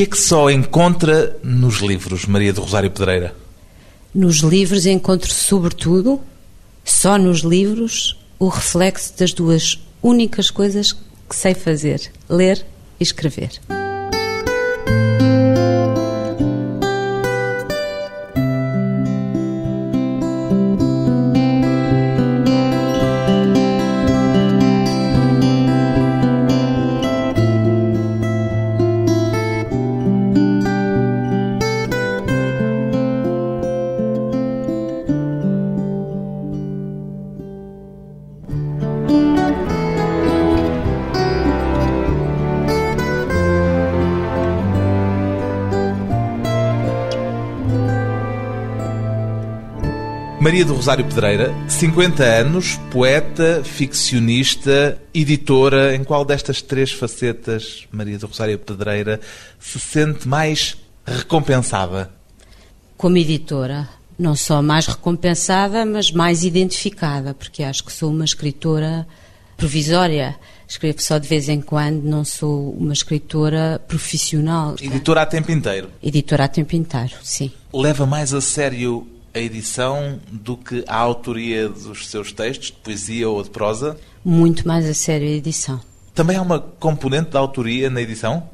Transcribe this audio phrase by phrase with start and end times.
[0.00, 3.34] que é que só encontra nos livros, Maria do Rosário Pedreira?
[4.14, 6.18] Nos livros encontro, sobretudo,
[6.82, 12.64] só nos livros, o reflexo das duas únicas coisas que sei fazer: ler
[12.98, 13.60] e escrever.
[50.60, 55.96] Maria do Rosário Pedreira, 50 anos, poeta, ficcionista, editora.
[55.96, 59.20] Em qual destas três facetas, Maria do Rosário Pedreira,
[59.58, 62.10] se sente mais recompensada?
[62.94, 69.06] Como editora, não só mais recompensada, mas mais identificada, porque acho que sou uma escritora
[69.56, 70.36] provisória.
[70.68, 74.74] Escrevo só de vez em quando, não sou uma escritora profissional.
[74.78, 75.88] Editora a tempo inteiro?
[76.02, 77.50] Editora a tempo inteiro, sim.
[77.72, 83.28] Leva mais a sério a edição do que a autoria dos seus textos, de poesia
[83.28, 83.96] ou de prosa?
[84.24, 85.80] Muito mais a sério a edição.
[86.14, 88.48] Também há uma componente da autoria na edição?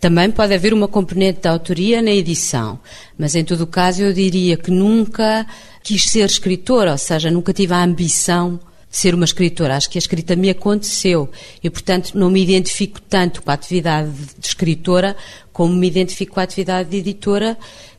[0.00, 2.78] Também pode haver uma componente da autoria na edição,
[3.18, 5.44] mas em todo o caso eu diria que nunca
[5.82, 9.76] quis ser escritora, ou seja, nunca tive a ambição de ser uma escritora.
[9.76, 11.28] Acho que a escrita me aconteceu
[11.62, 15.16] e, portanto, não me identifico tanto com a atividade de escritora
[15.52, 17.58] como me identifico com a atividade de editora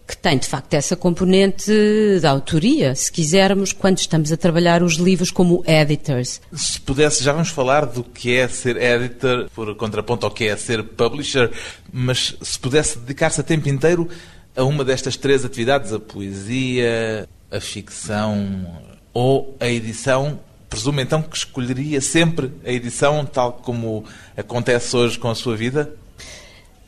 [0.10, 1.72] que tem de facto essa componente
[2.20, 6.42] da autoria, se quisermos, quando estamos a trabalhar os livros como editors.
[6.52, 10.58] Se pudesse, já vamos falar do que é ser editor, por contraponto ao que é
[10.58, 11.52] ser publisher,
[11.94, 14.10] mas se pudesse dedicar-se a tempo inteiro
[14.56, 18.66] a uma destas três atividades, a poesia, a ficção
[19.14, 24.03] ou a edição, presumo então que escolheria sempre a edição, tal como
[24.36, 25.99] acontece hoje com a sua vida?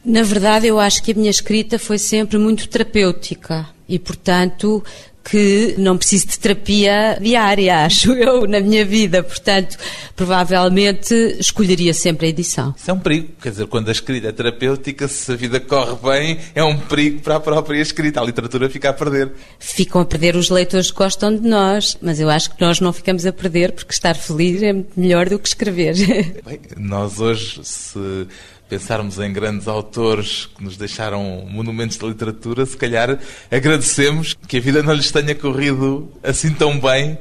[0.04, 4.84] Na verdade, eu acho que a minha escrita foi sempre muito terapêutica e, portanto,
[5.24, 9.22] que não preciso de terapia diária, acho eu, na minha vida.
[9.24, 9.78] Portanto,
[10.16, 12.74] provavelmente escolheria sempre a edição.
[12.78, 13.30] Isso é um perigo.
[13.42, 17.22] Quer dizer, quando a escrita é terapêutica, se a vida corre bem, é um perigo
[17.22, 18.20] para a própria escrita.
[18.20, 19.32] A literatura fica a perder.
[19.60, 22.92] Ficam a perder os leitores que gostam de nós, mas eu acho que nós não
[22.92, 25.96] ficamos a perder porque estar feliz é melhor do que escrever.
[26.46, 28.28] Bem, nós hoje, se
[28.72, 33.20] pensarmos em grandes autores que nos deixaram monumentos da literatura, se calhar
[33.52, 37.18] agradecemos que a vida não lhes tenha corrido assim tão bem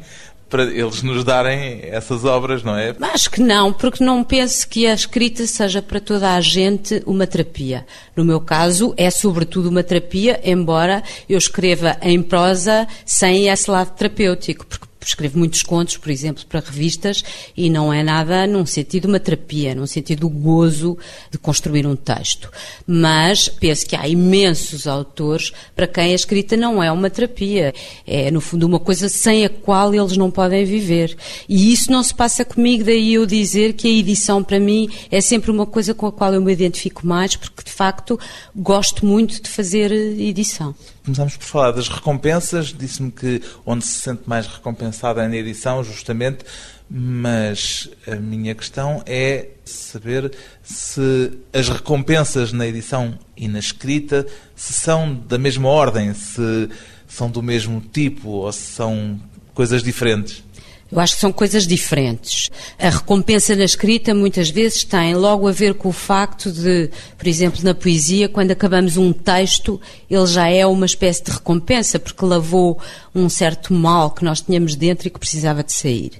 [0.48, 2.94] para eles nos darem essas obras, não é?
[3.00, 7.26] Acho que não, porque não penso que a escrita seja para toda a gente uma
[7.26, 7.84] terapia.
[8.14, 13.90] No meu caso, é sobretudo uma terapia, embora eu escreva em prosa sem esse lado
[13.96, 17.22] terapêutico, porque escrevo muitos contos, por exemplo, para revistas,
[17.56, 20.98] e não é nada num sentido uma terapia, num sentido gozo
[21.30, 22.50] de construir um texto.
[22.86, 27.72] Mas penso que há imensos autores para quem a escrita não é uma terapia.
[28.06, 31.16] É, no fundo, uma coisa sem a qual eles não podem viver.
[31.48, 35.20] E isso não se passa comigo, daí eu dizer que a edição, para mim, é
[35.20, 38.18] sempre uma coisa com a qual eu me identifico mais, porque, de facto,
[38.54, 40.74] gosto muito de fazer edição.
[41.04, 42.74] Começamos por falar das recompensas.
[42.76, 46.44] Disse-me que onde se sente mais recompensada é na edição, justamente,
[46.88, 54.74] mas a minha questão é saber se as recompensas na edição e na escrita se
[54.74, 56.68] são da mesma ordem, se
[57.08, 59.18] são do mesmo tipo ou se são
[59.54, 60.42] coisas diferentes.
[60.90, 62.50] Eu acho que são coisas diferentes.
[62.76, 67.28] A recompensa na escrita muitas vezes tem logo a ver com o facto de, por
[67.28, 69.80] exemplo, na poesia, quando acabamos um texto,
[70.10, 72.80] ele já é uma espécie de recompensa, porque lavou
[73.14, 76.12] um certo mal que nós tínhamos dentro e que precisava de sair.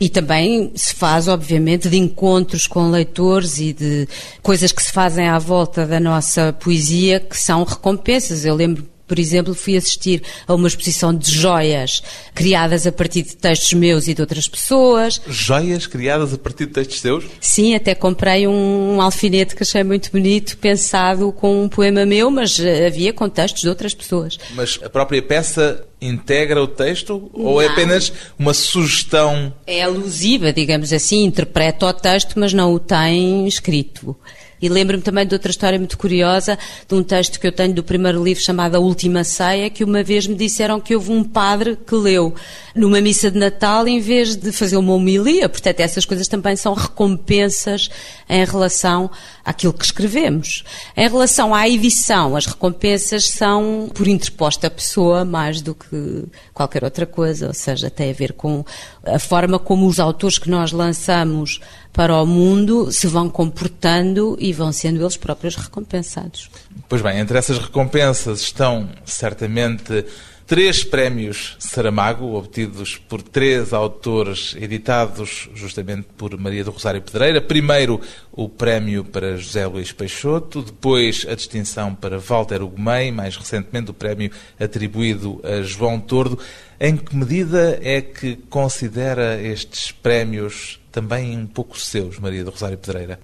[0.00, 4.08] E também se faz, obviamente, de encontros com leitores e de
[4.42, 8.44] coisas que se fazem à volta da nossa poesia que são recompensas.
[8.44, 12.02] Eu lembro por exemplo, fui assistir a uma exposição de joias
[12.34, 15.20] criadas a partir de textos meus e de outras pessoas.
[15.26, 17.24] Joias criadas a partir de textos seus?
[17.40, 22.60] Sim, até comprei um alfinete que achei muito bonito, pensado com um poema meu, mas
[22.86, 24.38] havia com textos de outras pessoas.
[24.54, 27.46] Mas a própria peça integra o texto Não.
[27.46, 29.52] ou é apenas uma sugestão?
[29.66, 34.14] É alusiva, digamos assim, interpreta o texto, mas não o tem escrito.
[34.60, 36.58] E lembro-me também de outra história muito curiosa,
[36.88, 40.02] de um texto que eu tenho do primeiro livro chamado A Última Ceia, que uma
[40.02, 42.34] vez me disseram que houve um padre que leu
[42.74, 45.48] numa missa de Natal em vez de fazer uma homilia.
[45.48, 47.90] Portanto, essas coisas também são recompensas
[48.28, 49.10] em relação
[49.48, 50.62] àquilo que escrevemos.
[50.94, 57.06] Em relação à edição, as recompensas são por interposta pessoa mais do que qualquer outra
[57.06, 58.62] coisa, ou seja, tem a ver com
[59.06, 61.60] a forma como os autores que nós lançamos
[61.94, 66.50] para o mundo se vão comportando e vão sendo eles próprios recompensados.
[66.86, 70.04] Pois bem, entre essas recompensas estão certamente
[70.48, 77.38] três prémios Saramago, obtidos por três autores, editados justamente por Maria do Rosário Pedreira.
[77.38, 78.00] Primeiro,
[78.32, 83.94] o prémio para José Luís Peixoto, depois a distinção para Walter Ugumem, mais recentemente o
[83.94, 86.38] prémio atribuído a João Tordo.
[86.80, 92.78] Em que medida é que considera estes prémios também um pouco seus, Maria do Rosário
[92.78, 93.20] Pedreira?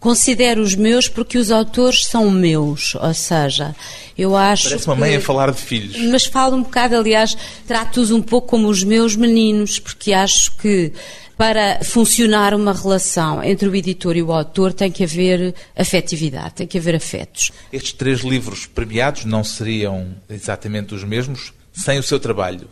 [0.00, 3.74] Considero os meus porque os autores são meus, ou seja,
[4.16, 4.68] eu acho.
[4.68, 5.96] Parece uma mãe a falar de filhos.
[6.10, 7.36] Mas falo um bocado, aliás,
[7.66, 10.92] trato-os um pouco como os meus meninos, porque acho que
[11.36, 16.66] para funcionar uma relação entre o editor e o autor tem que haver afetividade, tem
[16.66, 17.52] que haver afetos.
[17.72, 22.68] Estes três livros premiados não seriam exatamente os mesmos sem o seu trabalho.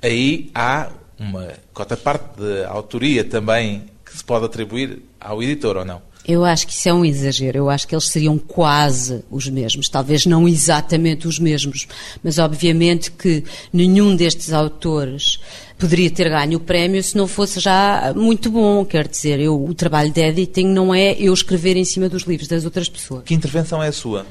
[0.00, 5.84] Aí há uma cota parte de autoria também que se pode atribuir ao editor ou
[5.84, 6.13] não?
[6.26, 7.58] Eu acho que isso é um exagero.
[7.58, 9.88] Eu acho que eles seriam quase os mesmos.
[9.88, 11.86] Talvez não exatamente os mesmos,
[12.22, 15.38] mas obviamente que nenhum destes autores
[15.78, 18.84] poderia ter ganho o prémio se não fosse já muito bom.
[18.84, 22.48] Quer dizer, eu, o trabalho de editing não é eu escrever em cima dos livros
[22.48, 23.24] das outras pessoas.
[23.24, 24.26] Que intervenção é a sua?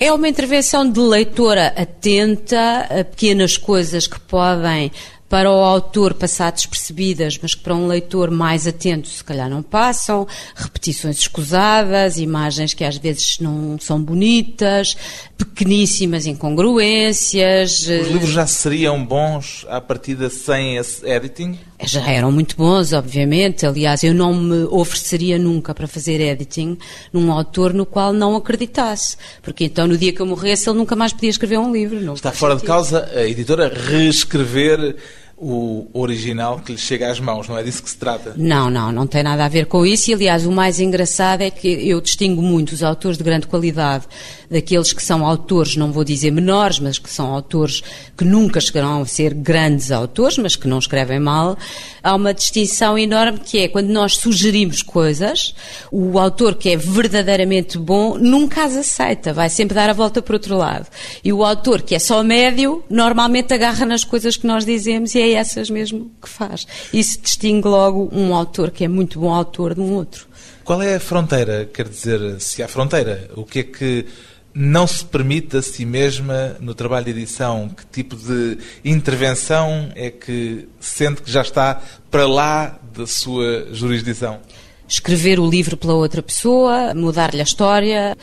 [0.00, 4.92] É uma intervenção de leitora atenta a pequenas coisas que podem
[5.28, 9.62] para o autor passar despercebidas, mas que para um leitor mais atento se calhar não
[9.62, 14.96] passam, repetições escusadas, imagens que às vezes não são bonitas,
[15.36, 17.80] pequeníssimas incongruências.
[17.80, 21.58] Os livros já seriam bons à partida sem esse editing?
[21.84, 23.64] Já eram muito bons, obviamente.
[23.64, 26.76] Aliás, eu não me ofereceria nunca para fazer editing
[27.12, 29.16] num autor no qual não acreditasse.
[29.42, 32.14] Porque então, no dia que eu morresse, ele nunca mais podia escrever um livro.
[32.14, 34.96] Está fora de causa a editora reescrever
[35.40, 38.34] o original que lhe chega às mãos, não é disso que se trata?
[38.36, 40.10] Não, não, não tem nada a ver com isso.
[40.10, 44.06] E, aliás, o mais engraçado é que eu distingo muito os autores de grande qualidade
[44.50, 47.82] daqueles que são autores, não vou dizer menores, mas que são autores
[48.16, 51.56] que nunca chegarão a ser grandes autores, mas que não escrevem mal.
[52.02, 55.54] Há uma distinção enorme que é quando nós sugerimos coisas,
[55.92, 60.34] o autor que é verdadeiramente bom nunca as aceita, vai sempre dar a volta para
[60.34, 60.86] outro lado.
[61.22, 65.20] E o autor que é só médio, normalmente agarra nas coisas que nós dizemos e
[65.20, 66.66] é essas mesmo que faz.
[66.92, 70.26] Isso distingue logo um autor que é muito bom autor de um outro.
[70.64, 71.64] Qual é a fronteira?
[71.72, 74.06] Quer dizer, se há fronteira, o que é que
[74.52, 77.68] não se permite a si mesma no trabalho de edição?
[77.68, 84.40] Que tipo de intervenção é que sente que já está para lá da sua jurisdição?
[84.86, 88.16] Escrever o livro pela outra pessoa, mudar-lhe a história,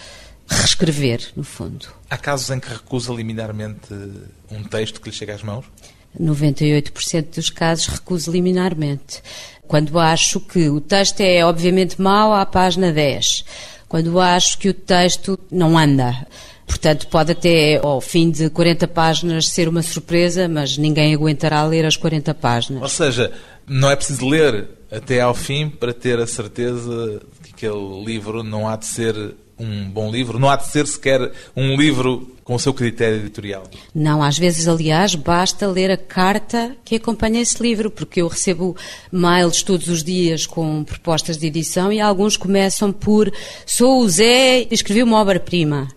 [0.47, 1.87] reescrever, no fundo.
[2.09, 3.93] Há casos em que recusa liminarmente
[4.51, 5.65] um texto que lhe chega às mãos?
[6.19, 9.21] 98% dos casos recuso liminarmente.
[9.67, 13.45] Quando acho que o texto é obviamente mau, à página 10.
[13.87, 16.27] Quando acho que o texto não anda.
[16.67, 21.85] Portanto, pode até ao fim de 40 páginas ser uma surpresa, mas ninguém aguentará ler
[21.85, 22.81] as 40 páginas.
[22.81, 23.31] Ou seja,
[23.67, 28.43] não é preciso ler até ao fim para ter a certeza de que aquele livro
[28.43, 32.55] não há de ser um bom livro, não há de ser sequer um livro com
[32.55, 33.63] o seu critério editorial.
[33.93, 38.75] Não, às vezes, aliás, basta ler a carta que acompanha esse livro, porque eu recebo
[39.11, 43.31] mails todos os dias com propostas de edição e alguns começam por
[43.65, 45.87] sou o Zé escrevi uma obra-prima.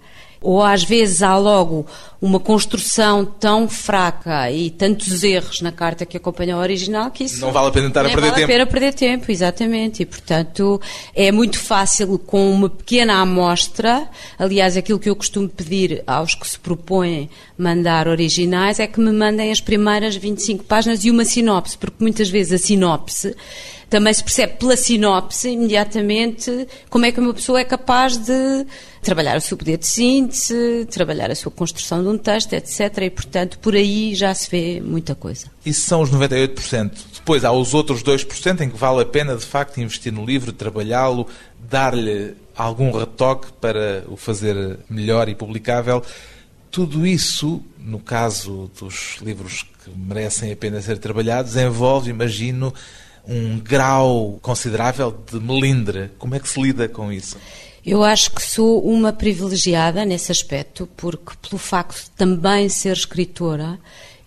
[0.41, 1.85] Ou às vezes há logo
[2.21, 7.41] uma construção tão fraca e tantos erros na carta que acompanha o original que isso.
[7.41, 8.27] Não vale a pena estar a perder tempo.
[8.27, 10.03] Não vale a pena perder tempo, exatamente.
[10.03, 10.81] E portanto
[11.15, 14.09] é muito fácil com uma pequena amostra.
[14.37, 19.13] Aliás, aquilo que eu costumo pedir aos que se propõem mandar originais é que me
[19.13, 23.37] mandem as primeiras 25 páginas e uma sinopse, porque muitas vezes a sinopse
[23.89, 28.67] também se percebe pela sinopse imediatamente como é que uma pessoa é capaz de
[29.03, 32.99] trabalhar o seu poder de síntese, trabalhar a sua construção de um texto, etc.
[33.03, 35.47] E, portanto, por aí já se vê muita coisa.
[35.65, 36.93] Isso são os 98%.
[37.15, 40.53] Depois há os outros 2% em que vale a pena, de facto, investir no livro,
[40.53, 41.27] trabalhá-lo,
[41.59, 46.03] dar-lhe algum retoque para o fazer melhor e publicável.
[46.71, 52.75] Tudo isso, no caso dos livros que merecem a pena ser trabalhados, envolve, imagino,
[53.27, 56.11] um grau considerável de melindre.
[56.19, 57.37] Como é que se lida com isso?
[57.85, 63.79] Eu acho que sou uma privilegiada nesse aspecto, porque pelo facto de também ser escritora,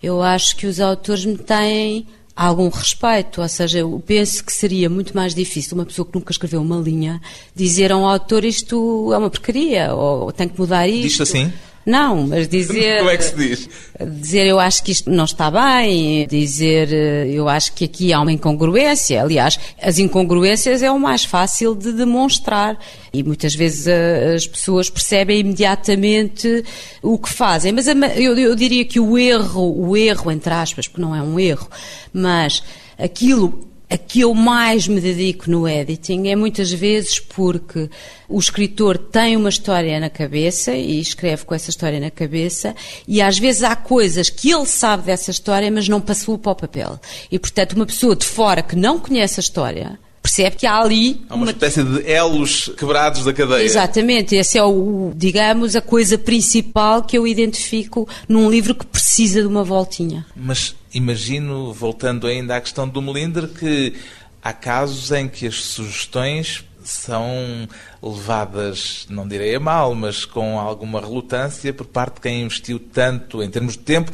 [0.02, 3.40] eu acho que os autores me têm algum respeito.
[3.40, 6.78] Ou seja, eu penso que seria muito mais difícil uma pessoa que nunca escreveu uma
[6.78, 7.20] linha
[7.54, 11.08] dizer a um autor isto é uma porcaria ou tem que mudar isto.
[11.08, 11.52] Diz assim?
[11.84, 12.98] Não, mas dizer.
[12.98, 13.68] Como é que se diz?
[14.00, 18.20] Dizer eu acho que isto não está bem, dizer eh, eu acho que aqui há
[18.20, 19.20] uma incongruência.
[19.20, 22.78] Aliás, as incongruências é o mais fácil de demonstrar
[23.12, 26.64] e muitas vezes eh, as pessoas percebem imediatamente
[27.02, 27.72] o que fazem.
[27.72, 31.38] Mas eu, eu diria que o erro, o erro entre aspas, porque não é um
[31.38, 31.68] erro,
[32.12, 32.62] mas
[32.96, 37.90] aquilo a que eu mais me dedico no editing é muitas vezes porque
[38.26, 42.74] o escritor tem uma história na cabeça e escreve com essa história na cabeça
[43.06, 46.56] e às vezes há coisas que ele sabe dessa história mas não passou para o
[46.56, 46.98] papel.
[47.30, 51.20] E portanto uma pessoa de fora que não conhece a história percebe que há ali
[51.28, 53.62] há uma, uma, espécie de elos quebrados da cadeia.
[53.62, 59.42] Exatamente, essa é o, digamos, a coisa principal que eu identifico num livro que precisa
[59.42, 60.24] de uma voltinha.
[60.34, 63.94] Mas imagino, voltando ainda à questão do Melinder, que
[64.42, 67.68] há casos em que as sugestões são
[68.02, 73.42] levadas, não direi a mal, mas com alguma relutância por parte de quem investiu tanto
[73.42, 74.12] em termos de tempo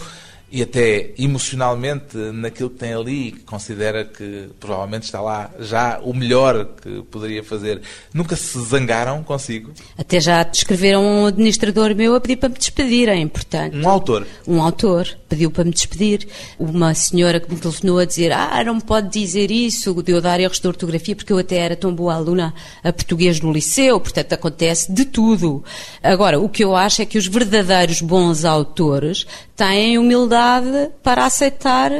[0.50, 6.14] e até emocionalmente naquilo que tem ali, que considera que provavelmente está lá já o
[6.14, 7.82] melhor que poderia fazer.
[8.14, 9.72] Nunca se zangaram consigo?
[9.96, 13.76] Até já escreveram um administrador meu a pedir para me despedirem, portanto.
[13.76, 14.26] Um autor?
[14.46, 16.26] Um autor pediu para me despedir.
[16.58, 20.40] Uma senhora que me telefonou a dizer: Ah, não pode dizer isso, de eu dar
[20.40, 24.32] erros de ortografia, porque eu até era tão boa aluna a português no liceu, portanto
[24.32, 25.62] acontece de tudo.
[26.02, 29.26] Agora, o que eu acho é que os verdadeiros bons autores
[29.58, 31.90] têm humildade para aceitar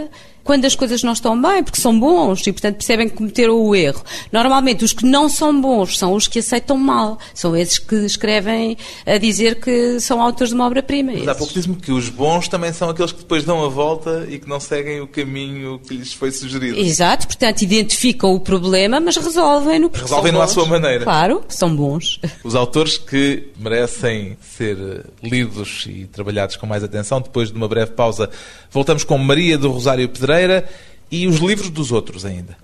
[0.48, 3.76] quando as coisas não estão bem, porque são bons e, portanto, percebem que cometeram o
[3.76, 4.02] erro.
[4.32, 7.18] Normalmente, os que não são bons são os que aceitam mal.
[7.34, 11.12] São esses que escrevem a dizer que são autores de uma obra-prima.
[11.12, 14.26] Mas há pouco disse-me que os bons também são aqueles que depois dão a volta
[14.26, 16.78] e que não seguem o caminho que lhes foi sugerido.
[16.78, 19.90] Exato, portanto, identificam o problema, mas resolvem-no.
[19.92, 21.04] Resolvem-no à sua maneira.
[21.04, 22.18] Claro, são bons.
[22.42, 27.90] Os autores que merecem ser lidos e trabalhados com mais atenção, depois de uma breve
[27.90, 28.30] pausa,
[28.70, 30.37] voltamos com Maria do Rosário Pedreira
[31.10, 32.56] e os livros dos outros ainda.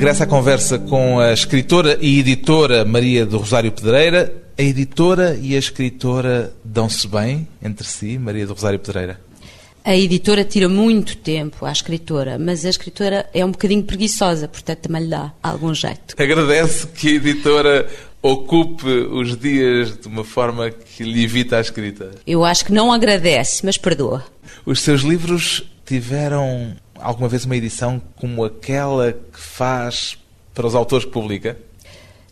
[0.00, 4.32] Regressa à conversa com a escritora e editora Maria do Rosário Pedreira.
[4.56, 9.20] A editora e a escritora dão-se bem entre si, Maria do Rosário Pedreira?
[9.84, 14.78] A editora tira muito tempo à escritora, mas a escritora é um bocadinho preguiçosa, portanto
[14.78, 16.14] também lhe dá algum jeito.
[16.16, 17.86] Agradece que a editora
[18.22, 22.12] ocupe os dias de uma forma que lhe evita a escrita?
[22.26, 24.24] Eu acho que não agradece, mas perdoa.
[24.64, 30.18] Os seus livros tiveram alguma vez uma edição como aquela que faz
[30.54, 31.56] para os autores que publica?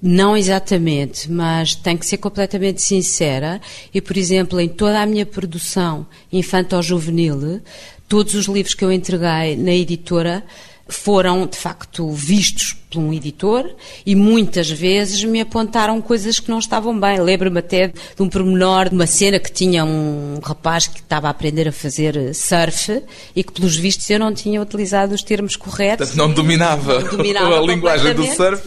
[0.00, 3.60] Não exatamente, mas tenho que ser completamente sincera
[3.92, 7.60] e, por exemplo, em toda a minha produção infanto-juvenil,
[8.08, 10.44] todos os livros que eu entreguei na editora
[10.88, 13.70] foram de facto vistos por um editor
[14.06, 17.20] e muitas vezes me apontaram coisas que não estavam bem.
[17.20, 21.30] Lembro-me até de um pormenor de uma cena que tinha um rapaz que estava a
[21.30, 23.02] aprender a fazer surf
[23.36, 26.08] e que, pelos vistos, eu não tinha utilizado os termos corretos.
[26.08, 28.62] Portanto, não dominava, não dominava a linguagem do surf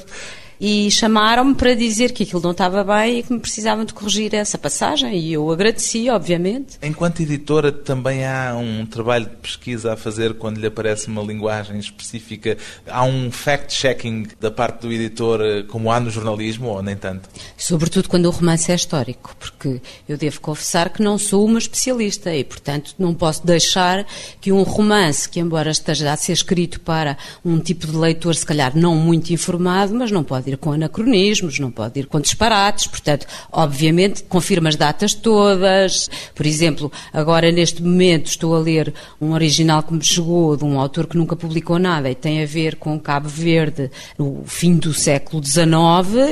[0.62, 4.36] e chamaram-me para dizer que aquilo não estava bem e que me precisavam de corrigir
[4.36, 6.78] essa passagem e eu agradeci, obviamente.
[6.84, 11.80] Enquanto editora também há um trabalho de pesquisa a fazer quando lhe aparece uma linguagem
[11.80, 12.60] específica?
[12.88, 17.28] Há um fact-checking da parte do editor eh, como há no jornalismo ou nem tanto?
[17.58, 22.36] Sobretudo quando o romance é histórico, porque eu devo confessar que não sou uma especialista
[22.36, 24.06] e, portanto, não posso deixar
[24.40, 28.46] que um romance, que embora esteja a ser escrito para um tipo de leitor se
[28.46, 32.88] calhar não muito informado, mas não pode ir com anacronismos, não pode ir com disparates,
[32.88, 36.10] portanto, obviamente, confirma as datas todas.
[36.36, 40.80] Por exemplo, agora neste momento estou a ler um original que me chegou de um
[40.80, 44.94] autor que nunca publicou nada e tem a ver com Cabo Verde no fim do
[44.94, 45.72] século XIX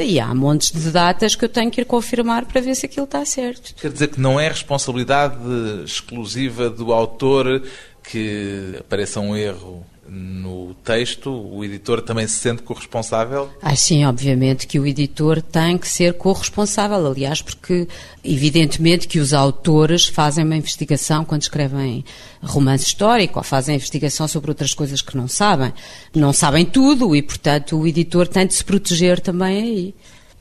[0.03, 3.05] e há montes de datas que eu tenho que ir confirmar para ver se aquilo
[3.05, 3.73] está certo.
[3.75, 5.37] Quer dizer que não é responsabilidade
[5.85, 7.63] exclusiva do autor
[8.03, 13.49] que apareça um erro no texto, o editor também se sente corresponsável?
[13.61, 17.87] Ah, sim, obviamente que o editor tem que ser corresponsável, aliás, porque
[18.23, 22.03] evidentemente que os autores fazem uma investigação quando escrevem
[22.41, 25.73] romance histórico ou fazem investigação sobre outras coisas que não sabem.
[26.15, 29.95] Não sabem tudo e, portanto, o editor tem de se proteger também aí.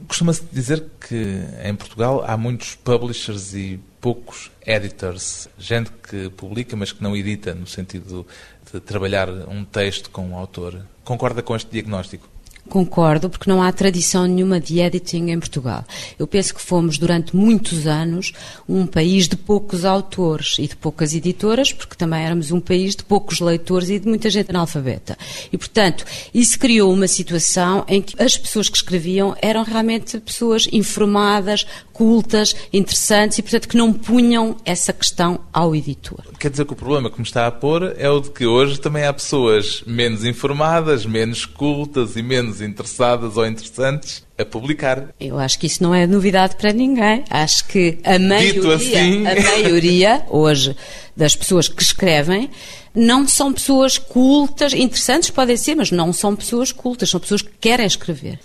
[0.06, 6.92] Costuma-se dizer que em Portugal há muitos publishers e poucos editors, gente que publica mas
[6.92, 8.24] que não edita, no sentido
[8.72, 10.84] de trabalhar um texto com um autor.
[11.04, 12.28] Concorda com este diagnóstico?
[12.68, 15.84] Concordo, porque não há tradição nenhuma de editing em Portugal.
[16.18, 18.32] Eu penso que fomos, durante muitos anos,
[18.68, 23.02] um país de poucos autores e de poucas editoras, porque também éramos um país de
[23.04, 25.16] poucos leitores e de muita gente analfabeta.
[25.50, 30.68] E, portanto, isso criou uma situação em que as pessoas que escreviam eram realmente pessoas
[30.70, 31.66] informadas,
[31.98, 36.22] cultas, interessantes e, portanto, que não punham essa questão ao editor.
[36.38, 38.80] Quer dizer que o problema que me está a pôr é o de que hoje
[38.80, 45.08] também há pessoas menos informadas, menos cultas e menos interessadas ou interessantes a publicar.
[45.18, 47.24] Eu acho que isso não é novidade para ninguém.
[47.28, 49.26] Acho que a maioria, assim...
[49.26, 50.76] a maioria hoje
[51.16, 52.48] das pessoas que escrevem
[52.94, 57.50] não são pessoas cultas, interessantes podem ser, mas não são pessoas cultas, são pessoas que
[57.60, 58.38] querem escrever.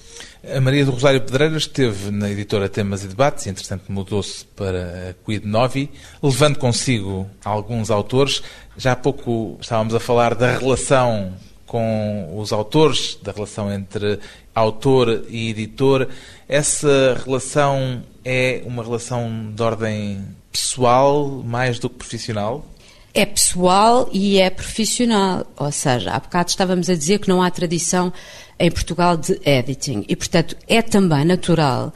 [0.52, 5.12] A Maria do Rosário Pedreiras esteve na editora Temas e Debates e, entretanto, mudou-se para
[5.12, 5.90] a Quid Novi,
[6.22, 8.44] levando consigo alguns autores.
[8.76, 11.34] Já há pouco estávamos a falar da relação
[11.66, 14.20] com os autores, da relação entre
[14.54, 16.10] autor e editor.
[16.50, 22.66] Essa relação é uma relação de ordem pessoal mais do que profissional?
[23.14, 25.48] É pessoal e é profissional.
[25.56, 28.12] Ou seja, há bocado estávamos a dizer que não há tradição
[28.60, 30.06] em Portugal de editing.
[30.08, 31.94] E, portanto, é também natural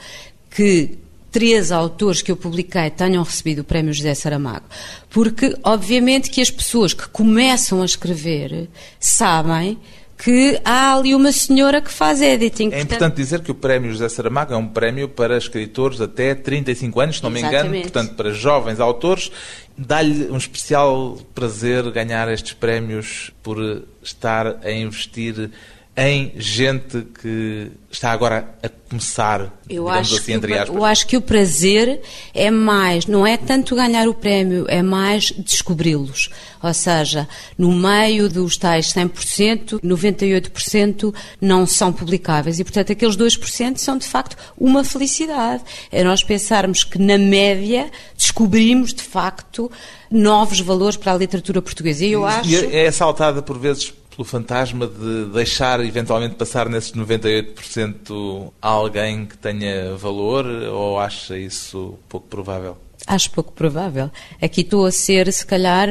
[0.50, 0.98] que
[1.32, 4.66] três autores que eu publiquei tenham recebido o prémio José Saramago.
[5.10, 9.78] Porque, obviamente, que as pessoas que começam a escrever sabem
[10.18, 12.72] que há ali uma senhora que faz editing.
[12.72, 17.00] É importante dizer que o Prémio José Saramago é um prémio para escritores até 35
[17.00, 19.32] anos, se não me engano, portanto, para jovens autores.
[19.78, 25.52] Dá-lhe um especial prazer ganhar estes prémios por estar a investir
[25.98, 30.76] em gente que está agora a começar, eu acho assim, entre aspas?
[30.76, 32.02] Eu acho que o prazer
[32.36, 36.30] é mais, não é tanto ganhar o prémio, é mais descobri-los.
[36.62, 42.60] Ou seja, no meio dos tais 100%, 98% não são publicáveis.
[42.60, 45.64] E, portanto, aqueles 2% são, de facto, uma felicidade.
[45.92, 49.72] É nós pensarmos que, na média, descobrimos, de facto,
[50.12, 52.06] novos valores para a literatura portuguesa.
[52.06, 52.50] E eu acho...
[52.50, 59.38] E é assaltada, por vezes, pelo fantasma de deixar eventualmente passar nesses 98% alguém que
[59.38, 62.76] tenha valor ou acha isso pouco provável?
[63.06, 64.10] Acho pouco provável.
[64.42, 65.88] Aqui estou a ser, se calhar,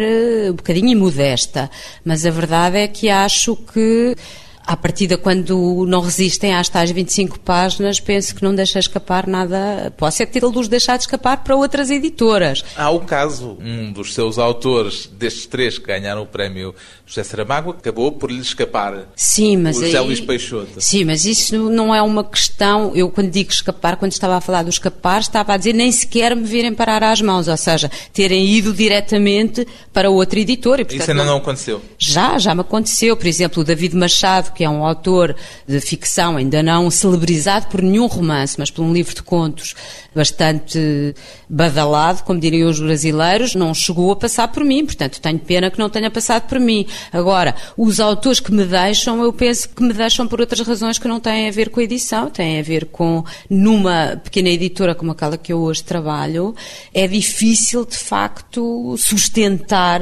[0.50, 1.70] um bocadinho imodesta,
[2.04, 4.16] mas a verdade é que acho que
[4.66, 9.92] à partida, quando não resistem às tais 25 páginas, penso que não deixa escapar nada.
[9.96, 12.64] Posso é tê-los deixado escapar para outras editoras.
[12.76, 16.74] Há o caso, um dos seus autores, destes três que ganharam o prémio
[17.06, 19.06] José Saramago, acabou por lhe escapar.
[19.14, 20.04] Sim, mas o José aí...
[20.04, 20.80] Luís Peixoto.
[20.80, 22.90] Sim, mas isso não é uma questão.
[22.96, 26.34] Eu, quando digo escapar, quando estava a falar do escapar, estava a dizer nem sequer
[26.34, 30.82] me virem parar às mãos, ou seja, terem ido diretamente para outra editora.
[30.82, 31.32] E, portanto, isso ainda não...
[31.34, 31.80] não aconteceu?
[31.96, 33.16] Já, já me aconteceu.
[33.16, 35.36] Por exemplo, o David Machado, que é um autor
[35.68, 39.74] de ficção, ainda não celebrizado por nenhum romance, mas por um livro de contos
[40.16, 41.14] bastante
[41.48, 44.84] badalado, como diriam os brasileiros, não chegou a passar por mim.
[44.86, 46.86] Portanto, tenho pena que não tenha passado por mim.
[47.12, 51.06] Agora, os autores que me deixam, eu penso que me deixam por outras razões que
[51.06, 55.12] não têm a ver com a edição, têm a ver com, numa pequena editora como
[55.12, 56.54] aquela que eu hoje trabalho,
[56.94, 60.00] é difícil, de facto, sustentar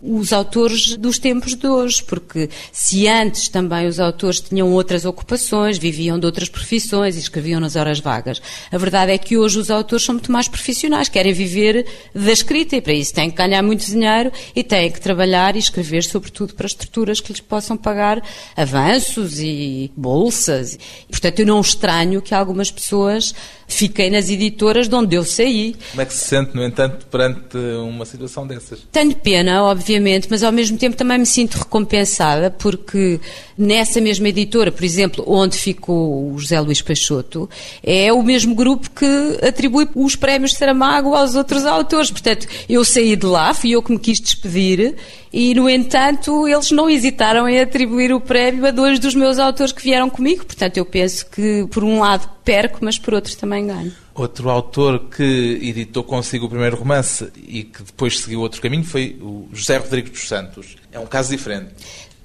[0.00, 5.76] os autores dos tempos de hoje, porque se antes também os autores tinham outras ocupações,
[5.76, 9.70] viviam de outras profissões e escreviam nas horas vagas, a verdade é que hoje os
[9.70, 13.62] autores são muito mais profissionais, querem viver da escrita e para isso têm que ganhar
[13.62, 18.22] muito dinheiro e têm que trabalhar e escrever, sobretudo, para estruturas que lhes possam pagar
[18.56, 20.78] avanços e bolsas.
[21.10, 23.34] Portanto, eu não estranho que algumas pessoas
[23.66, 25.74] fiquem nas editoras de onde eu saí.
[25.90, 28.86] Como é que se sente, no entanto, perante uma situação dessas?
[28.92, 33.20] Tenho pena, obviamente, mas ao mesmo tempo também me sinto recompensada porque
[33.56, 37.48] nessa mesma editora, por exemplo, onde ficou o José Luís Peixoto,
[37.82, 39.06] é o mesmo grupo que
[39.46, 42.10] atribui os prémios Saramago aos outros autores.
[42.10, 44.96] Portanto, eu saí de lá, fui eu que me quis despedir
[45.32, 49.72] e, no entanto, eles não hesitaram em atribuir o prémio a dois dos meus autores
[49.72, 50.44] que vieram comigo.
[50.44, 53.92] Portanto, eu penso que, por um lado, perco, mas por outro também ganho.
[54.14, 59.18] Outro autor que editou consigo o primeiro romance e que depois seguiu outro caminho foi
[59.20, 60.76] o José Rodrigues dos Santos.
[60.90, 61.68] É um caso diferente.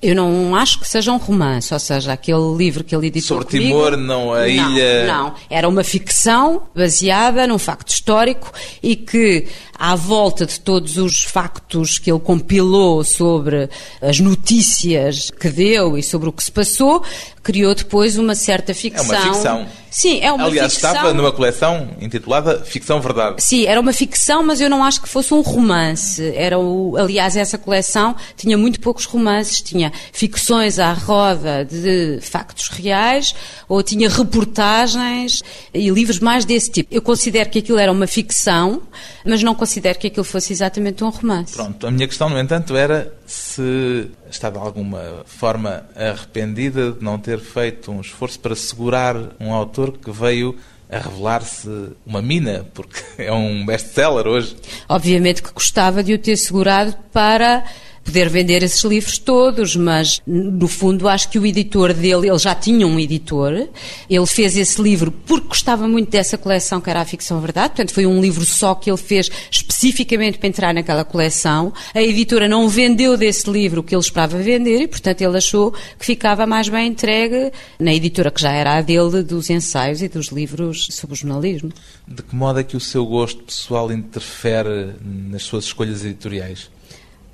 [0.01, 3.59] Eu não acho que seja um romance, ou seja, aquele livro que ele editou Sobre
[3.59, 5.05] comigo, Timor, não a ilha...
[5.05, 11.23] Não, era uma ficção baseada num facto histórico e que, à volta de todos os
[11.23, 13.69] factos que ele compilou sobre
[14.01, 17.03] as notícias que deu e sobre o que se passou,
[17.43, 19.13] criou depois uma certa ficção.
[19.13, 19.67] É uma ficção.
[19.91, 20.89] Sim, é uma Aliás, ficção.
[20.89, 23.43] estava numa coleção intitulada Ficção Verdade.
[23.43, 26.31] Sim, era uma ficção, mas eu não acho que fosse um romance.
[26.33, 32.69] Era o, aliás, essa coleção tinha muito poucos romances, tinha ficções à roda de factos
[32.69, 33.35] reais,
[33.67, 36.93] ou tinha reportagens e livros mais desse tipo.
[36.93, 38.81] Eu considero que aquilo era uma ficção,
[39.25, 41.53] mas não considero que aquilo fosse exatamente um romance.
[41.53, 47.17] Pronto, a minha questão, no entanto, era se está de alguma forma arrependida de não
[47.17, 50.57] ter feito um esforço para segurar um autor que veio
[50.89, 54.57] a revelar-se uma mina, porque é um best-seller hoje.
[54.89, 57.63] Obviamente que gostava de o ter segurado para
[58.03, 62.55] poder vender esses livros todos, mas no fundo acho que o editor dele, ele já
[62.55, 63.69] tinha um editor,
[64.09, 67.93] ele fez esse livro porque gostava muito dessa coleção que era a ficção verdade, portanto
[67.93, 71.73] foi um livro só que ele fez especificamente para entrar naquela coleção.
[71.93, 75.71] A editora não vendeu desse livro o que ele esperava vender e, portanto, ele achou
[75.71, 80.07] que ficava mais bem entregue na editora que já era a dele dos ensaios e
[80.07, 81.71] dos livros sobre o jornalismo.
[82.07, 86.69] De que modo é que o seu gosto pessoal interfere nas suas escolhas editoriais?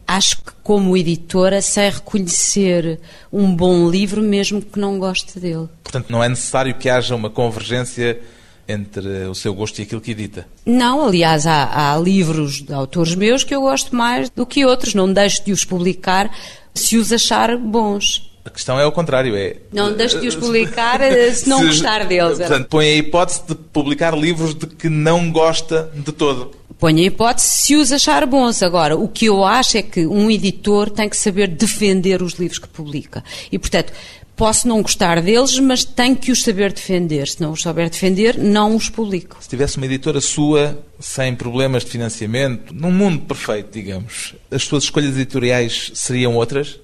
[0.08, 3.00] Acho que como editora sei reconhecer
[3.32, 5.68] um bom livro mesmo que não goste dele.
[5.84, 8.20] Portanto, não é necessário que haja uma convergência
[8.68, 10.48] entre o seu gosto e aquilo que edita?
[10.66, 14.94] Não, aliás, há, há livros de autores meus que eu gosto mais do que outros.
[14.94, 16.30] Não deixo de os publicar
[16.74, 18.30] se os achar bons.
[18.48, 19.58] A questão é o contrário, é...
[19.74, 21.02] Não deixo de os publicar
[21.34, 22.38] se não se, gostar deles.
[22.38, 26.52] Portanto, põe a hipótese de publicar livros de que não gosta de todo.
[26.80, 28.64] Põe a hipótese se os achar bons.
[28.64, 32.58] Agora, o que eu acho é que um editor tem que saber defender os livros
[32.58, 33.22] que publica.
[33.52, 33.92] E, portanto,
[34.38, 37.28] posso não gostar deles, mas tenho que os saber defender.
[37.28, 39.36] Se não os souber defender, não os publico.
[39.42, 44.86] Se tivesse uma editora sua, sem problemas de financiamento, num mundo perfeito, digamos, as suas
[44.86, 46.80] escolhas editoriais seriam outras?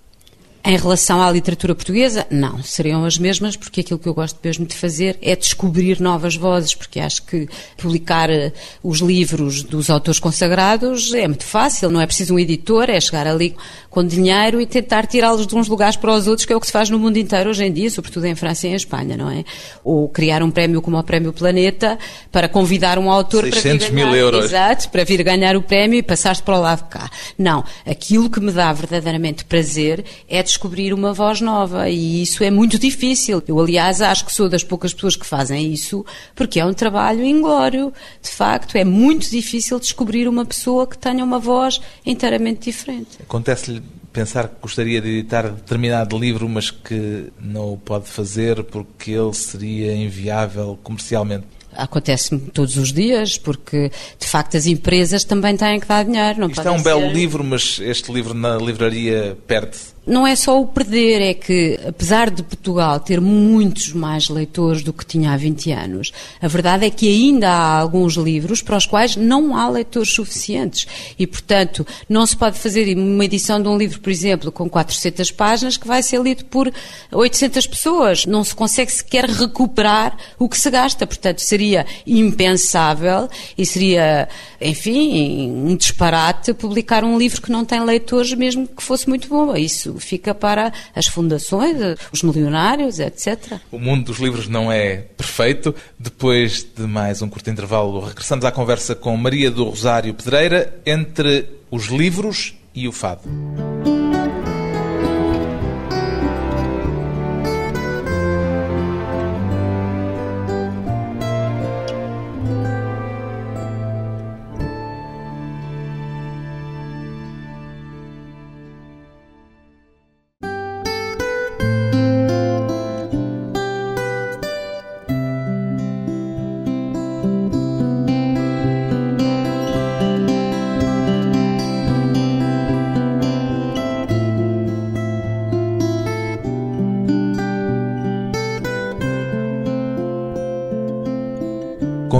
[0.65, 4.65] Em relação à literatura portuguesa, não, seriam as mesmas, porque aquilo que eu gosto mesmo
[4.65, 10.21] de fazer é descobrir novas vozes, porque acho que publicar eh, os livros dos autores
[10.21, 13.58] consagrados é muito fácil, não é preciso um editor, é chegar ali
[13.89, 16.65] com dinheiro e tentar tirá-los de uns lugares para os outros, que é o que
[16.65, 19.30] se faz no mundo inteiro hoje em dia, sobretudo em França e em Espanha, não
[19.30, 19.43] é?
[19.84, 21.99] Ou criar um prémio como o Prémio Planeta
[22.32, 24.34] para convidar um autor para vir ganhar.
[24.45, 27.12] Exato, para vir ganhar o prémio e passar-se para o lado de cá.
[27.38, 32.52] Não, aquilo que me dá verdadeiramente prazer é descobrir uma voz nova e isso é
[32.52, 33.42] muito difícil.
[33.48, 37.26] Eu, aliás, acho que sou das poucas pessoas que fazem isso porque é um trabalho
[37.26, 37.92] inglório.
[38.22, 43.10] De facto, é muito difícil descobrir uma pessoa que tenha uma voz inteiramente diferente.
[43.22, 49.12] Acontece-lhe pensar que gostaria de editar determinado livro, mas que não o pode fazer porque
[49.12, 51.48] ele seria inviável comercialmente?
[51.76, 56.42] Acontece-me todos os dias, porque de facto as empresas também têm que dar dinheiro.
[56.42, 56.84] Não Isto é um ser...
[56.84, 61.80] belo livro, mas este livro na livraria perde-se não é só o perder, é que,
[61.88, 66.12] apesar de Portugal ter muitos mais leitores do que tinha há 20 anos,
[66.42, 70.86] a verdade é que ainda há alguns livros para os quais não há leitores suficientes.
[71.18, 75.32] E, portanto, não se pode fazer uma edição de um livro, por exemplo, com 400
[75.32, 76.72] páginas, que vai ser lido por
[77.12, 78.26] 800 pessoas.
[78.26, 81.08] Não se consegue sequer recuperar o que se gasta.
[81.08, 84.28] Portanto, seria impensável e seria,
[84.60, 89.56] enfim, um disparate publicar um livro que não tem leitores, mesmo que fosse muito bom.
[89.56, 91.77] Isso fica para as fundações,
[92.12, 93.60] os milionários, etc.
[93.71, 95.73] O mundo dos livros não é perfeito.
[95.97, 101.49] Depois de mais um curto intervalo, regressamos à conversa com Maria do Rosário Pedreira entre
[101.71, 103.72] os livros e o fado.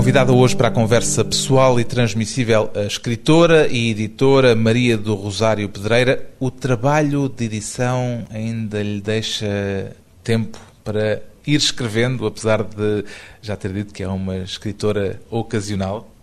[0.04, 5.66] Convidada hoje para a conversa pessoal e transmissível a escritora e editora Maria do Rosário
[5.66, 6.28] Pedreira.
[6.38, 13.02] O trabalho de edição ainda lhe deixa tempo para ir escrevendo, apesar de
[13.40, 16.13] já ter dito que é uma escritora ocasional?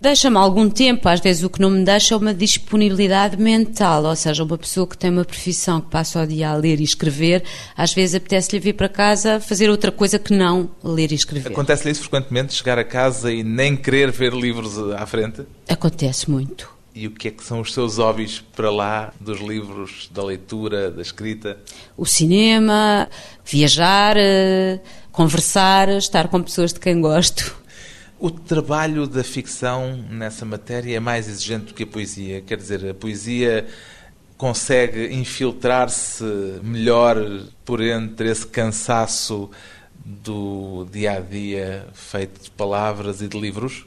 [0.00, 4.14] Deixa-me algum tempo, às vezes o que não me deixa é uma disponibilidade mental, ou
[4.14, 7.42] seja, uma pessoa que tem uma profissão que passa o dia a ler e escrever,
[7.74, 11.50] às vezes apetece-lhe vir para casa fazer outra coisa que não ler e escrever.
[11.50, 15.42] Acontece-lhe isso frequentemente, chegar a casa e nem querer ver livros à frente?
[15.68, 16.74] Acontece muito.
[16.94, 20.92] E o que é que são os seus hobbies para lá dos livros, da leitura,
[20.92, 21.58] da escrita?
[21.96, 23.08] O cinema,
[23.44, 24.78] viajar, eh,
[25.10, 27.63] conversar, estar com pessoas de quem gosto.
[28.24, 32.40] O trabalho da ficção nessa matéria é mais exigente do que a poesia.
[32.40, 33.66] Quer dizer, a poesia
[34.38, 36.24] consegue infiltrar-se
[36.62, 37.18] melhor
[37.66, 39.50] por entre esse cansaço
[40.02, 43.84] do dia a dia feito de palavras e de livros?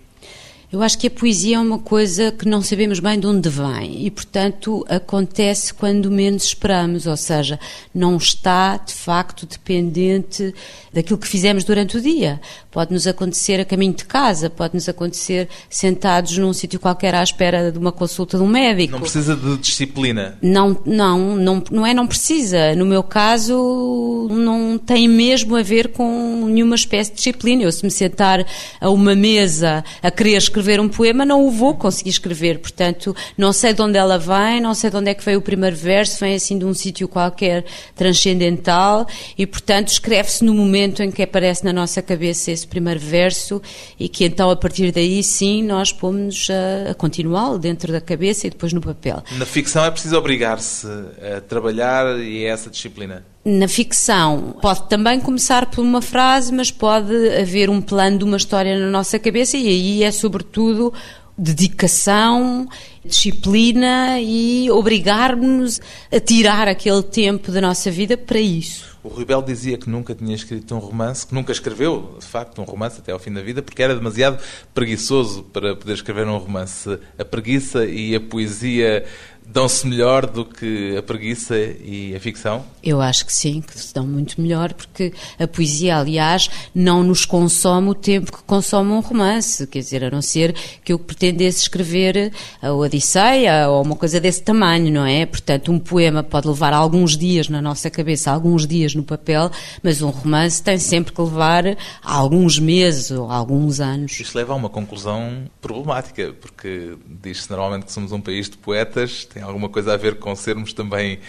[0.69, 4.05] Eu acho que a poesia é uma coisa que não sabemos bem de onde vem
[4.05, 7.57] e, portanto, acontece quando menos esperamos, ou seja,
[7.95, 10.53] não está de facto dependente
[10.93, 12.41] daquilo que fizemos durante o dia.
[12.69, 17.77] Pode-nos acontecer a caminho de casa, pode-nos acontecer sentados num sítio qualquer à espera de
[17.77, 18.91] uma consulta de um médico.
[18.91, 20.37] Não precisa de disciplina?
[20.41, 22.75] Não, não, não, não é não precisa.
[22.75, 27.63] No meu caso, não tem mesmo a ver com nenhuma espécie de disciplina.
[27.63, 28.45] Eu se me sentar
[28.81, 32.59] a uma mesa a querer escrever um poema, não o vou conseguir escrever.
[32.59, 35.41] Portanto, não sei de onde ela vem, não sei de onde é que veio o
[35.41, 37.63] primeiro verso, vem assim de um sítio qualquer
[37.95, 39.05] transcendental
[39.37, 43.61] e, portanto, escreve-se no momento em que aparece na nossa cabeça esse primeiro verso
[43.99, 48.47] e que então, a partir daí, sim, nós pomos a, a continuá-lo dentro da cabeça
[48.47, 49.23] e depois no papel.
[49.37, 50.87] Na ficção é preciso obrigar-se
[51.35, 53.23] a trabalhar e é essa disciplina?
[53.49, 58.35] Na ficção, pode também começar por uma frase, mas pode haver um plano de uma
[58.35, 60.93] história na nossa cabeça e aí é sobretudo
[61.37, 62.67] dedicação,
[63.05, 65.79] disciplina e obrigar-nos
[66.11, 68.97] a tirar aquele tempo da nossa vida para isso.
[69.01, 72.65] O Rui dizia que nunca tinha escrito um romance, que nunca escreveu, de facto, um
[72.65, 76.99] romance até ao fim da vida, porque era demasiado preguiçoso para poder escrever um romance.
[77.17, 79.05] A preguiça e a poesia
[79.47, 82.65] dão-se melhor do que a preguiça e a ficção?
[82.83, 87.25] Eu acho que sim, que se dão muito melhor, porque a poesia, aliás, não nos
[87.25, 89.65] consome o tempo que consome um romance.
[89.67, 92.31] Quer dizer, a não ser que eu pretendesse escrever
[92.61, 95.25] a Odisseia ou uma coisa desse tamanho, não é?
[95.25, 99.49] Portanto, um poema pode levar alguns dias na nossa cabeça, alguns dias no papel,
[99.81, 101.63] mas um romance tem sempre que levar
[102.03, 104.19] alguns meses ou alguns anos.
[104.19, 109.25] Isto leva a uma conclusão problemática, porque diz-se normalmente que somos um país de poetas,
[109.37, 111.19] tem alguma coisa a ver com sermos também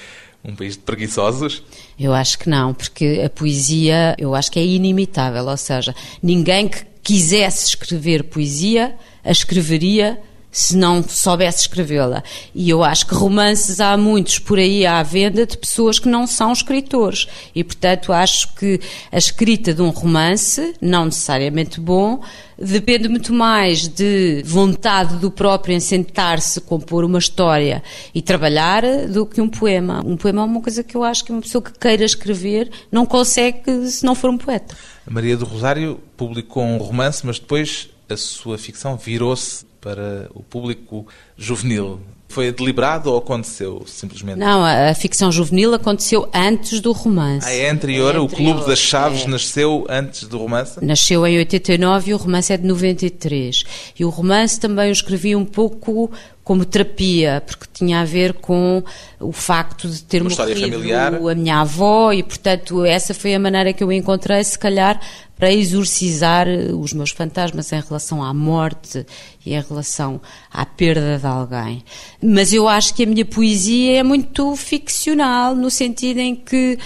[0.43, 1.63] um país de preguiçosos?
[1.99, 6.69] Eu acho que não, porque a poesia, eu acho que é inimitável, ou seja, ninguém
[6.69, 10.19] que quisesse escrever poesia a escreveria
[10.51, 12.23] se não soubesse escrevê-la.
[12.55, 16.27] E eu acho que romances há muitos por aí à venda de pessoas que não
[16.27, 17.29] são escritores.
[17.55, 18.81] E, portanto, acho que
[19.13, 22.21] a escrita de um romance, não necessariamente bom,
[22.59, 27.83] depende muito mais de vontade do próprio em sentar-se, compor uma história
[28.15, 30.03] e trabalhar do que um poema.
[30.05, 33.07] Um poema é uma coisa que eu acho que uma pessoa que queira escrever não
[33.07, 34.75] consegue se não for um poeta.
[35.07, 40.43] A Maria do Rosário publicou um romance, mas depois a sua ficção virou-se para o
[40.43, 41.99] público juvenil.
[42.29, 44.39] Foi deliberado ou aconteceu simplesmente?
[44.39, 47.49] Não, a, ficção juvenil aconteceu antes do romance.
[47.49, 48.15] Ah, é anterior?
[48.15, 49.29] É anterior o Clube das Chaves é.
[49.29, 50.85] nasceu antes do romance?
[50.85, 53.65] Nasceu em 89 e o romance é de 93.
[53.99, 56.11] E o romance também eu escrevi um pouco
[56.49, 58.83] como terapia, porque tinha a ver com
[59.21, 61.15] o facto de ter Uma morrido familiar.
[61.15, 64.99] a minha avó e, portanto, essa foi a maneira que eu encontrei, se calhar,
[65.37, 69.05] para exorcizar os meus fantasmas em relação à morte
[69.45, 71.85] e em relação à perda de alguém.
[72.23, 76.79] Mas eu acho que a minha poesia é muito ficcional, no sentido em que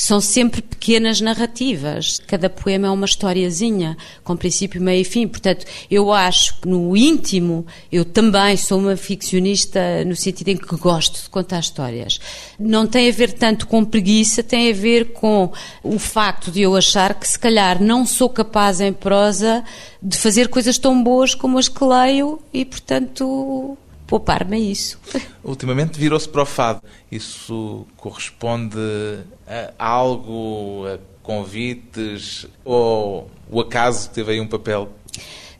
[0.00, 2.22] são sempre pequenas narrativas.
[2.26, 5.28] Cada poema é uma historiazinha, com princípio, meio e fim.
[5.28, 10.74] Portanto, eu acho que no íntimo eu também sou uma ficcionista no sentido em que
[10.76, 12.18] gosto de contar histórias.
[12.58, 15.52] Não tem a ver tanto com preguiça, tem a ver com
[15.84, 19.62] o facto de eu achar que se calhar não sou capaz em prosa
[20.02, 23.76] de fazer coisas tão boas como as que leio e, portanto,
[24.10, 24.98] poupar-me a isso.
[25.44, 26.82] Ultimamente virou-se para o fado.
[27.10, 28.76] Isso corresponde
[29.78, 34.90] a algo, a convites ou o acaso teve aí um papel?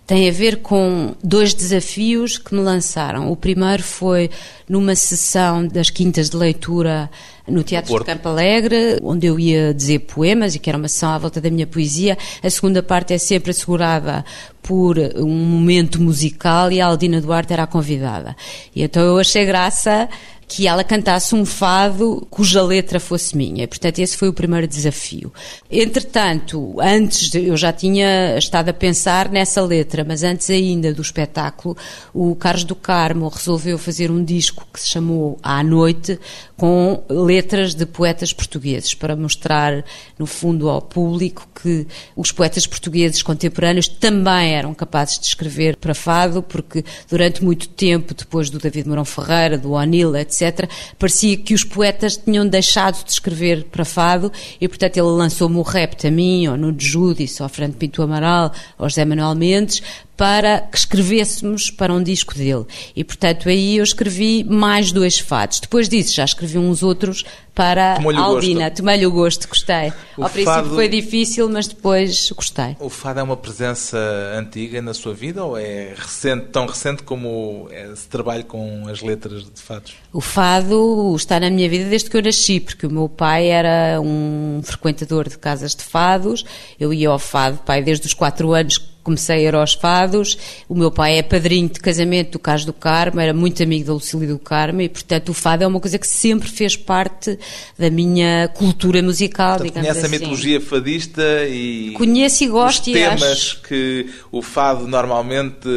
[0.04, 3.30] Tem a ver com dois desafios que me lançaram.
[3.30, 4.28] O primeiro foi
[4.68, 7.08] numa sessão das quintas de leitura
[7.50, 11.10] no Teatro de Campo Alegre, onde eu ia dizer poemas e que era uma sessão
[11.10, 12.16] à volta da minha poesia.
[12.42, 14.24] A segunda parte é sempre assegurada
[14.62, 18.36] por um momento musical e a Aldina Duarte era a convidada.
[18.74, 20.08] E então eu achei graça
[20.50, 23.68] que ela cantasse um fado cuja letra fosse minha.
[23.68, 25.32] Portanto, esse foi o primeiro desafio.
[25.70, 31.00] Entretanto, antes de, eu já tinha estado a pensar nessa letra, mas antes ainda do
[31.00, 31.76] espetáculo,
[32.12, 36.18] o Carlos do Carmo resolveu fazer um disco que se chamou À Noite,
[36.60, 39.82] com letras de poetas portugueses, para mostrar,
[40.18, 45.94] no fundo, ao público que os poetas portugueses contemporâneos também eram capazes de escrever para
[45.94, 50.68] fado, porque durante muito tempo, depois do David Mourão Ferreira, do O'Neill, etc.,
[50.98, 55.62] parecia que os poetas tinham deixado de escrever para fado e, portanto, ele lançou-me o
[55.62, 59.82] repto a mim, ou no Judice, ao Fernando Pinto Amaral, ao José Manuel Mendes,
[60.20, 62.66] para que escrevêssemos para um disco dele.
[62.94, 65.60] E, portanto, aí eu escrevi mais dois fados.
[65.60, 67.24] Depois disso, já escrevi uns outros
[67.60, 68.70] para a Albina.
[68.70, 69.92] Tomei-lhe o gosto, gostei.
[70.16, 70.32] O Ao fado...
[70.32, 72.74] princípio foi difícil, mas depois gostei.
[72.80, 73.98] O fado é uma presença
[74.34, 79.44] antiga na sua vida ou é recente, tão recente como esse trabalho com as letras
[79.44, 79.92] de fados?
[80.10, 84.00] O fado está na minha vida desde que eu nasci, porque o meu pai era
[84.00, 86.46] um frequentador de casas de fados.
[86.78, 90.38] Eu ia ao fado, pai, desde os quatro anos comecei a ir aos fados.
[90.68, 93.92] O meu pai é padrinho de casamento do Carlos do Carmo, era muito amigo da
[93.92, 97.38] Lucília do Carmo e, portanto, o fado é uma coisa que sempre fez parte
[97.78, 100.16] da minha cultura musical, portanto, digamos conhece assim.
[100.16, 101.92] a mitologia fadista e...
[101.92, 102.86] Conheço e gosto.
[102.88, 103.62] Os temas acho...
[103.62, 105.68] que o fado normalmente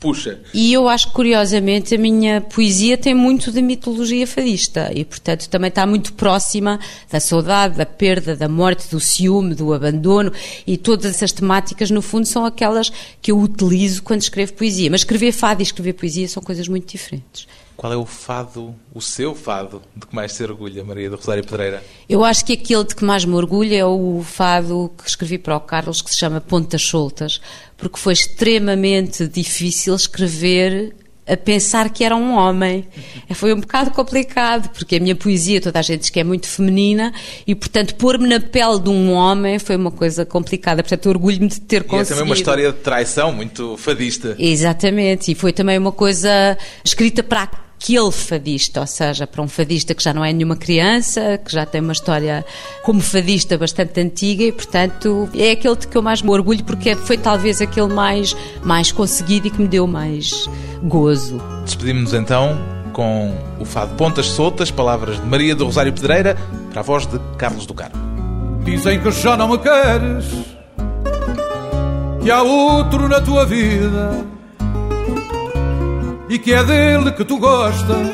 [0.00, 0.40] puxa.
[0.54, 5.48] E eu acho que, curiosamente, a minha poesia tem muito de mitologia fadista e, portanto,
[5.48, 10.32] também está muito próxima da saudade, da perda, da morte, do ciúme, do abandono
[10.66, 14.90] e todas essas temáticas, no fundo, são aquelas que eu utilizo quando escrevo poesia.
[14.90, 17.46] Mas escrever fado e escrever poesia são coisas muito diferentes.
[17.80, 21.42] Qual é o fado, o seu fado, de que mais se orgulha, Maria do Rosário
[21.42, 21.82] Pedreira?
[22.06, 25.56] Eu acho que aquele de que mais me orgulho é o fado que escrevi para
[25.56, 27.40] o Carlos, que se chama Pontas Soltas,
[27.78, 30.94] porque foi extremamente difícil escrever
[31.26, 32.86] a pensar que era um homem.
[33.32, 36.48] Foi um bocado complicado, porque a minha poesia, toda a gente diz que é muito
[36.48, 37.14] feminina,
[37.46, 40.82] e portanto pôr-me na pele de um homem foi uma coisa complicada.
[40.82, 42.10] Portanto, orgulho-me de ter conseguido.
[42.10, 44.36] E é também uma história de traição muito fadista.
[44.38, 49.94] Exatamente, e foi também uma coisa escrita para aquele fadista, ou seja, para um fadista
[49.94, 52.44] que já não é nenhuma criança, que já tem uma história
[52.82, 56.94] como fadista bastante antiga e, portanto, é aquele de que eu mais me orgulho porque
[56.94, 60.46] foi talvez aquele mais, mais conseguido e que me deu mais
[60.82, 61.40] gozo.
[61.64, 62.58] Despedimos-nos então
[62.92, 66.36] com o fado Pontas Soltas, palavras de Maria do Rosário Pedreira,
[66.70, 67.96] para a voz de Carlos do Carmo.
[68.62, 70.26] Dizem que já não me queres,
[72.22, 74.39] que há outro na tua vida
[76.30, 78.08] e que é dele que tu gostas.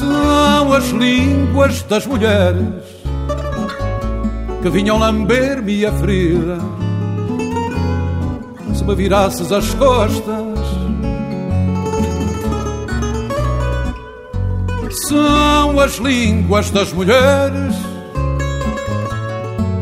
[0.00, 2.84] São as línguas das mulheres
[4.60, 6.58] que vinham lamber-me a ferida.
[8.74, 10.58] Se me virasses as costas,
[15.08, 17.74] são as línguas das mulheres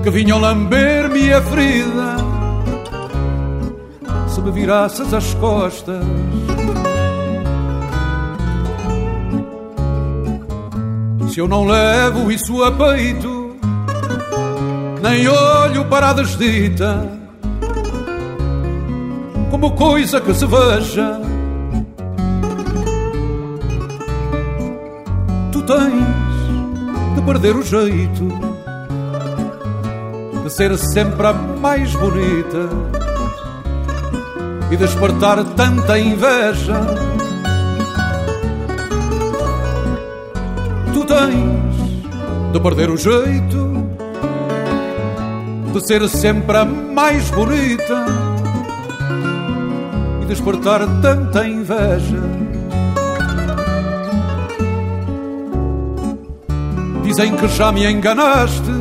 [0.05, 2.26] que vinham lamber-me a ferida
[4.41, 6.05] me virasses as costas.
[11.33, 13.57] Se eu não levo isso a peito,
[15.03, 17.07] nem olho para a desdita,
[19.51, 21.21] como coisa que se veja.
[25.53, 28.29] Tu tens de perder o jeito
[30.43, 33.06] de ser sempre a mais bonita
[34.71, 36.75] e despertar tanta inveja.
[40.93, 43.87] Tu tens de perder o jeito
[45.73, 48.07] de ser sempre a mais bonita
[50.23, 52.23] e despertar tanta inveja.
[57.05, 58.73] Dizem que já me enganaste,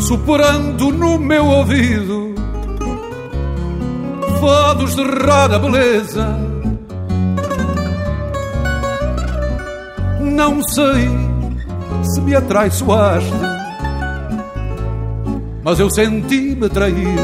[0.00, 2.27] superando no meu ouvido
[4.40, 6.36] fados de rara beleza.
[10.20, 11.08] Não sei
[12.02, 13.32] se me atraiçoaste,
[15.62, 17.22] mas eu senti-me traído,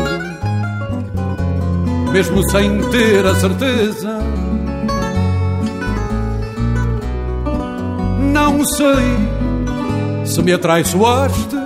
[2.13, 4.19] mesmo sem ter a certeza.
[8.33, 11.57] Não sei se me atraiçoaste,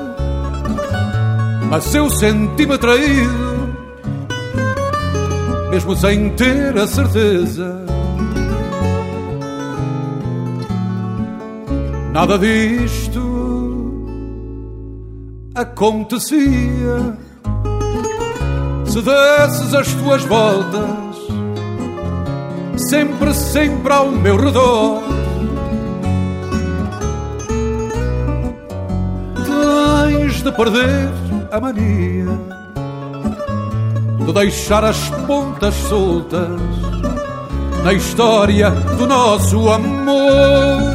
[1.70, 3.47] mas eu senti-me traído
[5.70, 7.84] mesmo sem ter a certeza.
[12.12, 13.28] Nada disto
[15.54, 17.16] acontecia
[18.86, 20.98] se desses as tuas voltas
[22.88, 25.02] sempre, sempre ao meu redor.
[29.46, 31.10] Tens de perder
[31.50, 32.47] a mania
[34.28, 36.50] de deixar as pontas soltas
[37.82, 40.94] na história do nosso amor.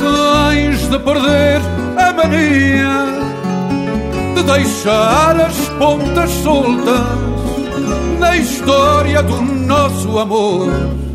[0.00, 1.60] Tens de perder
[1.96, 3.06] a mania
[4.34, 7.06] de deixar as pontas soltas
[8.18, 11.11] na história do nosso amor.